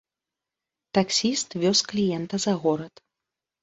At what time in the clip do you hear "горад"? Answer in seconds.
2.67-3.09